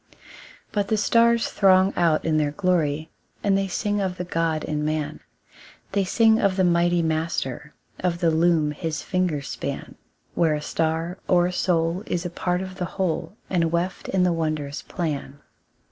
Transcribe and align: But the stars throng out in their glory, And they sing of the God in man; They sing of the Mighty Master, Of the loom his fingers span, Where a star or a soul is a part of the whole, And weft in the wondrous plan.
But 0.71 0.87
the 0.87 0.97
stars 0.97 1.47
throng 1.49 1.93
out 1.95 2.25
in 2.25 2.37
their 2.37 2.49
glory, 2.49 3.11
And 3.43 3.55
they 3.55 3.67
sing 3.67 4.01
of 4.01 4.17
the 4.17 4.23
God 4.23 4.63
in 4.63 4.83
man; 4.83 5.19
They 5.91 6.03
sing 6.05 6.39
of 6.39 6.55
the 6.55 6.63
Mighty 6.63 7.03
Master, 7.03 7.75
Of 7.99 8.17
the 8.17 8.31
loom 8.31 8.71
his 8.71 9.03
fingers 9.03 9.49
span, 9.49 9.93
Where 10.33 10.55
a 10.55 10.59
star 10.63 11.19
or 11.27 11.45
a 11.45 11.53
soul 11.53 12.01
is 12.07 12.25
a 12.25 12.31
part 12.31 12.63
of 12.63 12.77
the 12.77 12.85
whole, 12.97 13.37
And 13.47 13.71
weft 13.71 14.09
in 14.09 14.23
the 14.23 14.33
wondrous 14.33 14.81
plan. 14.81 15.37